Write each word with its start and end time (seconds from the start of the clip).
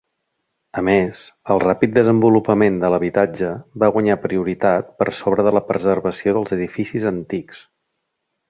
A 0.79 0.83
més, 0.85 1.19
el 1.55 1.61
ràpid 1.63 1.93
desenvolupament 1.97 2.79
de 2.85 2.91
l'habitatge 2.93 3.51
va 3.83 3.91
guanyar 3.99 4.17
prioritat 4.25 4.91
per 5.03 5.09
sobre 5.21 5.49
de 5.49 5.57
la 5.59 5.65
preservació 5.71 6.37
dels 6.39 6.57
edificis 6.61 7.07
antics. 7.15 7.63